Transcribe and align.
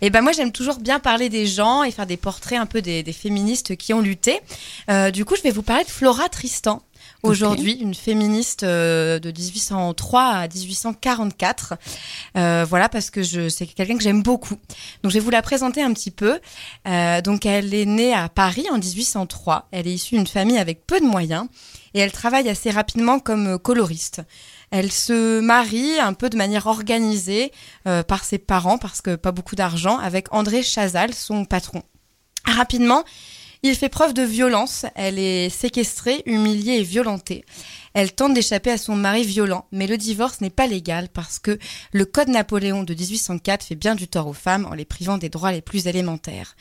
Et 0.00 0.10
ben 0.10 0.22
moi 0.22 0.32
j'aime 0.32 0.52
toujours 0.52 0.78
bien 0.78 0.98
parler 0.98 1.28
des 1.28 1.46
gens 1.46 1.82
et 1.82 1.90
faire 1.90 2.06
des 2.06 2.16
portraits 2.16 2.58
un 2.58 2.66
peu 2.66 2.82
des, 2.82 3.02
des 3.02 3.12
féministes 3.12 3.76
qui 3.76 3.92
ont 3.94 4.00
lutté. 4.00 4.40
Euh, 4.90 5.10
du 5.10 5.24
coup 5.24 5.36
je 5.36 5.42
vais 5.42 5.50
vous 5.50 5.62
parler 5.62 5.84
de 5.84 5.90
Flora 5.90 6.28
Tristan 6.28 6.82
aujourd'hui, 7.22 7.72
une 7.80 7.94
féministe 7.94 8.62
euh, 8.62 9.18
de 9.18 9.30
1803 9.30 10.22
à 10.22 10.48
1844. 10.48 11.74
Euh, 12.36 12.66
voilà, 12.68 12.88
parce 12.88 13.10
que 13.10 13.22
je 13.22 13.48
c'est 13.48 13.66
quelqu'un 13.66 13.96
que 13.96 14.02
j'aime 14.02 14.22
beaucoup. 14.22 14.56
Donc, 15.02 15.12
je 15.12 15.14
vais 15.14 15.20
vous 15.20 15.30
la 15.30 15.42
présenter 15.42 15.82
un 15.82 15.92
petit 15.92 16.10
peu. 16.10 16.38
Euh, 16.86 17.20
donc, 17.20 17.46
elle 17.46 17.74
est 17.74 17.86
née 17.86 18.14
à 18.14 18.28
Paris 18.28 18.66
en 18.72 18.78
1803. 18.78 19.68
Elle 19.72 19.86
est 19.86 19.94
issue 19.94 20.16
d'une 20.16 20.26
famille 20.26 20.58
avec 20.58 20.86
peu 20.86 21.00
de 21.00 21.06
moyens 21.06 21.46
et 21.94 22.00
elle 22.00 22.12
travaille 22.12 22.48
assez 22.48 22.70
rapidement 22.70 23.18
comme 23.18 23.58
coloriste. 23.58 24.22
Elle 24.70 24.92
se 24.92 25.40
marie 25.40 25.98
un 25.98 26.12
peu 26.12 26.28
de 26.28 26.36
manière 26.36 26.66
organisée 26.66 27.52
par 28.06 28.24
ses 28.24 28.38
parents 28.38 28.76
parce 28.76 29.00
que 29.00 29.16
pas 29.16 29.32
beaucoup 29.32 29.56
d'argent 29.56 29.98
avec 29.98 30.32
André 30.32 30.62
Chazal, 30.62 31.14
son 31.14 31.46
patron. 31.46 31.82
Rapidement, 32.44 33.04
il 33.62 33.74
fait 33.74 33.88
preuve 33.88 34.14
de 34.14 34.22
violence, 34.22 34.86
elle 34.94 35.18
est 35.18 35.50
séquestrée, 35.50 36.22
humiliée 36.26 36.74
et 36.74 36.82
violentée. 36.82 37.44
Elle 37.94 38.12
tente 38.12 38.34
d'échapper 38.34 38.70
à 38.70 38.78
son 38.78 38.94
mari 38.94 39.24
violent, 39.24 39.66
mais 39.72 39.86
le 39.88 39.96
divorce 39.96 40.40
n'est 40.40 40.50
pas 40.50 40.68
légal 40.68 41.08
parce 41.08 41.40
que 41.40 41.58
le 41.92 42.04
Code 42.04 42.28
Napoléon 42.28 42.84
de 42.84 42.94
1804 42.94 43.64
fait 43.64 43.74
bien 43.74 43.96
du 43.96 44.06
tort 44.06 44.28
aux 44.28 44.32
femmes 44.32 44.66
en 44.66 44.74
les 44.74 44.84
privant 44.84 45.18
des 45.18 45.28
droits 45.28 45.50
les 45.50 45.62
plus 45.62 45.88
élémentaires. 45.88 46.54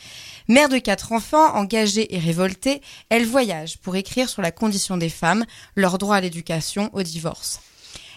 Mère 0.47 0.69
de 0.69 0.79
quatre 0.79 1.11
enfants, 1.11 1.53
engagée 1.55 2.15
et 2.15 2.19
révoltée, 2.19 2.81
elle 3.09 3.25
voyage 3.25 3.77
pour 3.77 3.95
écrire 3.95 4.29
sur 4.29 4.41
la 4.41 4.51
condition 4.51 4.97
des 4.97 5.09
femmes, 5.09 5.45
leur 5.75 5.99
droit 5.99 6.15
à 6.15 6.21
l'éducation, 6.21 6.89
au 6.93 7.03
divorce. 7.03 7.59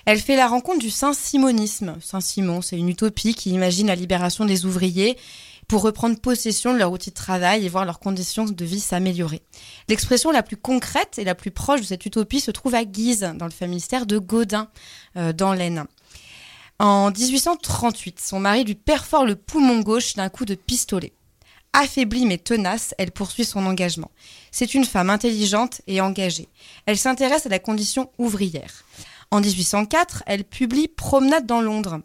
Elle 0.07 0.21
fait 0.21 0.37
la 0.37 0.49
rencontre 0.49 0.79
du 0.79 0.91
Saint-Simonisme. 0.91 1.97
Saint-Simon, 2.01 2.63
c'est 2.63 2.79
une 2.79 2.89
utopie 2.89 3.35
qui 3.35 3.51
imagine 3.51 3.89
la 3.89 3.95
libération 3.95 4.45
des 4.45 4.65
ouvriers 4.65 5.19
pour 5.71 5.83
reprendre 5.83 6.19
possession 6.19 6.75
de 6.75 6.79
leur 6.79 6.91
outil 6.91 7.11
de 7.11 7.15
travail 7.15 7.65
et 7.65 7.69
voir 7.69 7.85
leurs 7.85 8.01
conditions 8.01 8.45
de 8.45 8.65
vie 8.65 8.81
s'améliorer. 8.81 9.41
L'expression 9.89 10.33
la 10.33 10.43
plus 10.43 10.57
concrète 10.57 11.17
et 11.17 11.23
la 11.23 11.37
plus 11.37 11.53
proche 11.53 11.81
de 11.81 11.87
cette 11.87 12.05
utopie 12.05 12.41
se 12.41 12.51
trouve 12.51 12.75
à 12.75 12.85
Guise, 12.85 13.33
dans 13.37 13.45
le 13.45 13.53
famille 13.53 13.81
de 13.81 14.19
Gaudin, 14.19 14.69
euh, 15.17 15.33
dans 15.33 15.53
l'Aisne. 15.53 15.85
En 16.81 17.13
1838, 17.13 18.19
son 18.19 18.41
mari 18.41 18.65
lui 18.65 18.75
perfore 18.75 19.25
le 19.25 19.37
poumon 19.37 19.79
gauche 19.79 20.15
d'un 20.15 20.29
coup 20.29 20.45
de 20.45 20.57
pistolet. 20.57 21.13
Affaiblie 21.73 22.27
mais 22.27 22.39
tenace, 22.39 22.93
elle 22.99 23.13
poursuit 23.13 23.45
son 23.45 23.65
engagement. 23.65 24.11
C'est 24.51 24.75
une 24.75 24.85
femme 24.85 25.09
intelligente 25.09 25.83
et 25.87 26.01
engagée. 26.01 26.49
Elle 26.87 26.99
s'intéresse 26.99 27.47
à 27.47 27.49
la 27.49 27.61
condition 27.61 28.11
ouvrière. 28.19 28.83
En 29.31 29.41
1804, 29.41 30.25
elle 30.27 30.43
publie 30.43 30.89
Promenade 30.89 31.47
dans 31.47 31.61
Londres, 31.61 32.01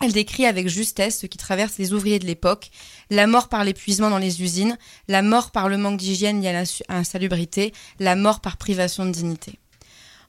elle 0.00 0.12
décrit 0.12 0.46
avec 0.46 0.68
justesse 0.68 1.20
ce 1.20 1.26
qui 1.26 1.38
traverse 1.38 1.78
les 1.78 1.92
ouvriers 1.92 2.18
de 2.18 2.26
l'époque, 2.26 2.70
la 3.10 3.26
mort 3.26 3.48
par 3.48 3.64
l'épuisement 3.64 4.10
dans 4.10 4.18
les 4.18 4.42
usines, 4.42 4.78
la 5.08 5.22
mort 5.22 5.50
par 5.50 5.68
le 5.68 5.76
manque 5.78 5.98
d'hygiène 5.98 6.40
lié 6.40 6.48
à 6.48 6.64
l'insalubrité, 6.88 7.72
la 7.98 8.16
mort 8.16 8.40
par 8.40 8.56
privation 8.56 9.04
de 9.04 9.10
dignité. 9.10 9.58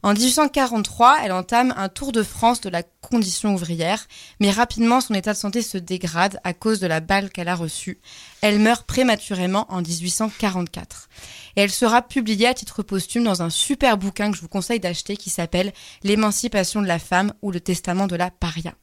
En 0.03 0.13
1843, 0.13 1.19
elle 1.23 1.31
entame 1.31 1.75
un 1.78 1.88
tour 1.88 2.11
de 2.11 2.23
France 2.23 2.59
de 2.59 2.69
la 2.69 2.81
condition 2.81 3.53
ouvrière, 3.53 4.08
mais 4.39 4.50
rapidement 4.50 5.00
son 5.00 5.13
état 5.13 5.33
de 5.33 5.38
santé 5.38 5.61
se 5.61 5.78
dégrade 5.78 6.39
à 6.44 6.53
cause 6.53 6.80
de 6.80 6.88
la 6.88 7.02
balle 7.02 7.30
qu'elle 7.30 7.47
a 7.47 7.56
reçue. 7.56 8.00
Elle 8.41 8.58
meurt 8.58 8.88
prématurément 8.88 9.67
en 9.69 9.81
1844. 9.81 11.08
Et 11.56 11.61
elle 11.61 11.69
sera 11.69 12.02
publiée 12.02 12.47
à 12.47 12.56
titre 12.56 12.81
posthume 12.81 13.25
dans 13.25 13.44
un 13.44 13.52
super 13.52 14.00
bouquin 14.00 14.31
que 14.31 14.38
je 14.38 14.41
vous 14.41 14.47
conseille 14.47 14.80
d'acheter 14.80 15.17
qui 15.17 15.30
s'appelle 15.30 15.72
L'émancipation 16.02 16.81
de 16.81 16.88
la 16.88 17.00
femme 17.00 17.33
ou 17.44 17.52
le 17.52 17.59
testament 17.59 18.08
de 18.08 18.16
la 18.16 18.31
paria. 18.31 18.73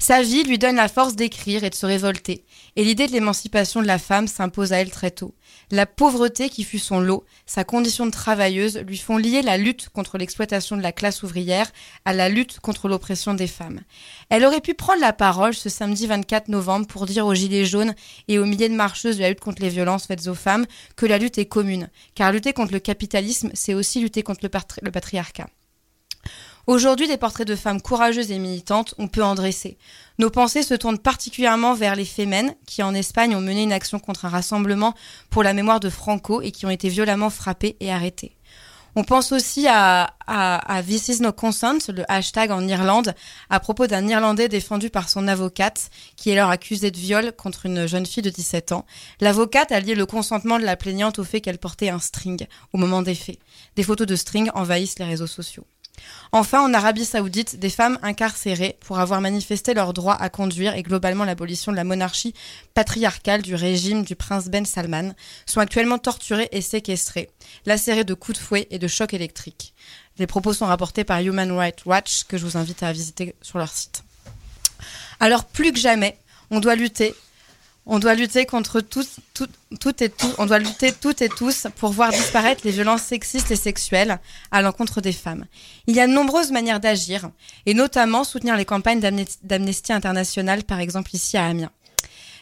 Sa 0.00 0.22
vie 0.22 0.44
lui 0.44 0.58
donne 0.58 0.76
la 0.76 0.88
force 0.88 1.16
d'écrire 1.16 1.64
et 1.64 1.70
de 1.70 1.74
se 1.74 1.84
révolter, 1.84 2.44
et 2.76 2.84
l'idée 2.84 3.08
de 3.08 3.12
l'émancipation 3.12 3.82
de 3.82 3.86
la 3.86 3.98
femme 3.98 4.28
s'impose 4.28 4.72
à 4.72 4.76
elle 4.76 4.92
très 4.92 5.10
tôt. 5.10 5.34
La 5.72 5.86
pauvreté 5.86 6.48
qui 6.48 6.62
fut 6.62 6.78
son 6.78 7.00
lot, 7.00 7.24
sa 7.46 7.64
condition 7.64 8.06
de 8.06 8.12
travailleuse, 8.12 8.78
lui 8.86 8.96
font 8.96 9.16
lier 9.18 9.42
la 9.42 9.58
lutte 9.58 9.88
contre 9.88 10.16
l'exploitation 10.16 10.76
de 10.76 10.82
la 10.82 10.92
classe 10.92 11.24
ouvrière 11.24 11.70
à 12.04 12.14
la 12.14 12.28
lutte 12.28 12.60
contre 12.60 12.88
l'oppression 12.88 13.34
des 13.34 13.48
femmes. 13.48 13.80
Elle 14.30 14.44
aurait 14.44 14.60
pu 14.60 14.72
prendre 14.72 15.00
la 15.00 15.12
parole 15.12 15.52
ce 15.52 15.68
samedi 15.68 16.06
24 16.06 16.46
novembre 16.46 16.86
pour 16.86 17.04
dire 17.04 17.26
aux 17.26 17.34
Gilets 17.34 17.66
jaunes 17.66 17.94
et 18.28 18.38
aux 18.38 18.46
milliers 18.46 18.68
de 18.68 18.76
marcheuses 18.76 19.16
de 19.16 19.22
la 19.22 19.30
lutte 19.30 19.40
contre 19.40 19.62
les 19.62 19.68
violences 19.68 20.06
faites 20.06 20.28
aux 20.28 20.34
femmes 20.34 20.66
que 20.94 21.06
la 21.06 21.18
lutte 21.18 21.38
est 21.38 21.46
commune, 21.46 21.90
car 22.14 22.30
lutter 22.30 22.52
contre 22.52 22.72
le 22.72 22.78
capitalisme, 22.78 23.50
c'est 23.52 23.74
aussi 23.74 24.00
lutter 24.00 24.22
contre 24.22 24.48
le 24.80 24.90
patriarcat. 24.92 25.48
Aujourd'hui, 26.68 27.08
des 27.08 27.16
portraits 27.16 27.48
de 27.48 27.56
femmes 27.56 27.80
courageuses 27.80 28.30
et 28.30 28.38
militantes, 28.38 28.94
on 28.98 29.08
peut 29.08 29.24
en 29.24 29.34
dresser. 29.34 29.78
Nos 30.18 30.28
pensées 30.28 30.62
se 30.62 30.74
tournent 30.74 30.98
particulièrement 30.98 31.72
vers 31.72 31.96
les 31.96 32.04
Femen, 32.04 32.54
qui 32.66 32.82
en 32.82 32.92
Espagne 32.92 33.34
ont 33.34 33.40
mené 33.40 33.62
une 33.62 33.72
action 33.72 33.98
contre 33.98 34.26
un 34.26 34.28
rassemblement 34.28 34.92
pour 35.30 35.42
la 35.42 35.54
mémoire 35.54 35.80
de 35.80 35.88
Franco 35.88 36.42
et 36.42 36.50
qui 36.50 36.66
ont 36.66 36.70
été 36.70 36.90
violemment 36.90 37.30
frappées 37.30 37.78
et 37.80 37.90
arrêtées. 37.90 38.36
On 38.96 39.02
pense 39.02 39.32
aussi 39.32 39.66
à, 39.66 40.12
à, 40.26 40.82
This 40.82 41.08
is 41.08 41.22
no 41.22 41.32
consent, 41.32 41.88
le 41.88 42.04
hashtag 42.06 42.50
en 42.50 42.68
Irlande, 42.68 43.14
à 43.48 43.60
propos 43.60 43.86
d'un 43.86 44.06
Irlandais 44.06 44.48
défendu 44.48 44.90
par 44.90 45.08
son 45.08 45.26
avocate, 45.26 45.88
qui 46.16 46.28
est 46.28 46.32
alors 46.34 46.50
accusé 46.50 46.90
de 46.90 46.98
viol 46.98 47.32
contre 47.32 47.64
une 47.64 47.86
jeune 47.86 48.04
fille 48.04 48.22
de 48.22 48.28
17 48.28 48.72
ans. 48.72 48.84
L'avocate 49.22 49.72
a 49.72 49.80
lié 49.80 49.94
le 49.94 50.04
consentement 50.04 50.58
de 50.58 50.64
la 50.66 50.76
plaignante 50.76 51.18
au 51.18 51.24
fait 51.24 51.40
qu'elle 51.40 51.56
portait 51.56 51.88
un 51.88 51.98
string 51.98 52.46
au 52.74 52.76
moment 52.76 53.00
des 53.00 53.14
faits. 53.14 53.38
Des 53.74 53.84
photos 53.84 54.06
de 54.06 54.16
string 54.16 54.50
envahissent 54.52 54.98
les 54.98 55.06
réseaux 55.06 55.26
sociaux. 55.26 55.64
Enfin, 56.32 56.62
en 56.62 56.74
Arabie 56.74 57.04
saoudite, 57.04 57.58
des 57.58 57.70
femmes 57.70 57.98
incarcérées 58.02 58.76
pour 58.80 58.98
avoir 58.98 59.20
manifesté 59.20 59.74
leur 59.74 59.92
droit 59.92 60.14
à 60.14 60.28
conduire 60.28 60.74
et 60.74 60.82
globalement 60.82 61.24
l'abolition 61.24 61.72
de 61.72 61.76
la 61.76 61.84
monarchie 61.84 62.34
patriarcale 62.74 63.42
du 63.42 63.54
régime 63.54 64.04
du 64.04 64.14
prince 64.14 64.48
Ben 64.48 64.66
Salman 64.66 65.14
sont 65.46 65.60
actuellement 65.60 65.98
torturées 65.98 66.48
et 66.52 66.60
séquestrées, 66.60 67.30
lacérées 67.66 68.04
de 68.04 68.14
coups 68.14 68.38
de 68.38 68.42
fouet 68.42 68.66
et 68.70 68.78
de 68.78 68.88
chocs 68.88 69.14
électriques. 69.14 69.74
Les 70.18 70.26
propos 70.26 70.52
sont 70.52 70.66
rapportés 70.66 71.04
par 71.04 71.20
Human 71.20 71.50
Rights 71.52 71.86
Watch 71.86 72.24
que 72.24 72.36
je 72.36 72.44
vous 72.44 72.56
invite 72.56 72.82
à 72.82 72.92
visiter 72.92 73.34
sur 73.40 73.58
leur 73.58 73.70
site. 73.70 74.02
Alors 75.20 75.44
plus 75.44 75.72
que 75.72 75.78
jamais, 75.78 76.18
on 76.50 76.60
doit 76.60 76.74
lutter 76.74 77.14
on 77.88 77.98
doit 77.98 78.14
lutter 78.14 78.46
contre 78.46 78.80
tout. 78.80 79.02
On 80.36 80.46
doit 80.46 80.58
lutter 80.58 80.92
toutes 80.92 81.22
et 81.22 81.28
tous 81.28 81.66
pour 81.76 81.90
voir 81.90 82.10
disparaître 82.10 82.60
les 82.64 82.70
violences 82.70 83.02
sexistes 83.02 83.50
et 83.50 83.56
sexuelles 83.56 84.20
à 84.50 84.62
l'encontre 84.62 85.00
des 85.00 85.12
femmes. 85.12 85.46
Il 85.86 85.96
y 85.96 86.00
a 86.00 86.06
de 86.06 86.12
nombreuses 86.12 86.52
manières 86.52 86.80
d'agir, 86.80 87.30
et 87.66 87.74
notamment 87.74 88.24
soutenir 88.24 88.56
les 88.56 88.66
campagnes 88.66 89.00
d'amnestie 89.42 89.92
internationale, 89.92 90.64
par 90.64 90.80
exemple 90.80 91.14
ici 91.14 91.36
à 91.36 91.46
Amiens. 91.46 91.72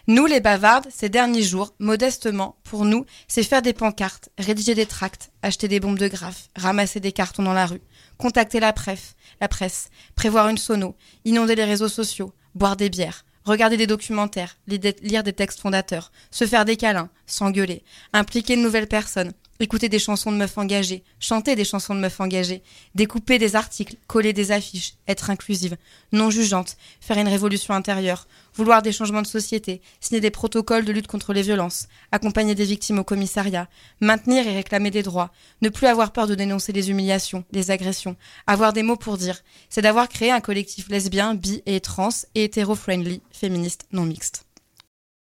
Nous, 0.08 0.26
les 0.26 0.40
bavardes, 0.40 0.86
ces 0.94 1.08
derniers 1.08 1.42
jours, 1.42 1.74
modestement, 1.80 2.56
pour 2.62 2.84
nous, 2.84 3.06
c'est 3.26 3.42
faire 3.42 3.62
des 3.62 3.72
pancartes, 3.72 4.28
rédiger 4.38 4.74
des 4.74 4.86
tracts, 4.86 5.30
acheter 5.42 5.66
des 5.66 5.80
bombes 5.80 5.98
de 5.98 6.06
graphes, 6.06 6.48
ramasser 6.56 7.00
des 7.00 7.10
cartons 7.10 7.42
dans 7.42 7.52
la 7.52 7.66
rue, 7.66 7.82
contacter 8.16 8.60
la 8.60 8.72
presse, 8.72 9.16
la 9.40 9.48
presse, 9.48 9.90
prévoir 10.14 10.48
une 10.48 10.58
sono, 10.58 10.94
inonder 11.24 11.56
les 11.56 11.64
réseaux 11.64 11.88
sociaux, 11.88 12.32
boire 12.54 12.76
des 12.76 12.88
bières, 12.88 13.25
regarder 13.46 13.76
des 13.76 13.86
documentaires, 13.86 14.56
lire 14.66 15.22
des 15.22 15.32
textes 15.32 15.60
fondateurs, 15.60 16.12
se 16.30 16.46
faire 16.46 16.64
des 16.64 16.76
câlins, 16.76 17.08
s'engueuler, 17.26 17.82
impliquer 18.12 18.56
de 18.56 18.60
nouvelles 18.60 18.88
personnes, 18.88 19.32
écouter 19.60 19.88
des 19.88 19.98
chansons 19.98 20.32
de 20.32 20.36
meufs 20.36 20.58
engagées, 20.58 21.02
chanter 21.20 21.56
des 21.56 21.64
chansons 21.64 21.94
de 21.94 22.00
meufs 22.00 22.20
engagées, 22.20 22.62
découper 22.94 23.38
des 23.38 23.56
articles, 23.56 23.96
coller 24.06 24.32
des 24.32 24.52
affiches, 24.52 24.94
être 25.08 25.30
inclusive, 25.30 25.76
non 26.12 26.30
jugeante, 26.30 26.76
faire 27.00 27.18
une 27.18 27.28
révolution 27.28 27.74
intérieure, 27.74 28.26
vouloir 28.54 28.82
des 28.82 28.92
changements 28.92 29.22
de 29.22 29.26
société, 29.26 29.80
signer 30.00 30.20
des 30.20 30.30
protocoles 30.30 30.84
de 30.84 30.92
lutte 30.92 31.06
contre 31.06 31.32
les 31.32 31.42
violences, 31.42 31.88
accompagner 32.12 32.54
des 32.54 32.64
victimes 32.64 32.98
au 32.98 33.04
commissariat, 33.04 33.68
maintenir 34.00 34.46
et 34.46 34.56
réclamer 34.56 34.90
des 34.90 35.02
droits, 35.02 35.32
ne 35.62 35.68
plus 35.68 35.86
avoir 35.86 36.12
peur 36.12 36.26
de 36.26 36.34
dénoncer 36.34 36.72
les 36.72 36.90
humiliations, 36.90 37.44
les 37.52 37.70
agressions, 37.70 38.16
avoir 38.46 38.72
des 38.72 38.82
mots 38.82 38.96
pour 38.96 39.18
dire, 39.18 39.42
c'est 39.68 39.82
d'avoir 39.82 40.08
créé 40.08 40.30
un 40.30 40.40
collectif 40.40 40.88
lesbien, 40.88 41.34
bi 41.34 41.62
et 41.66 41.80
trans 41.80 42.08
et 42.34 42.44
hétéro-friendly, 42.44 43.20
féministe, 43.30 43.86
non 43.92 44.04
mixte. 44.04 44.45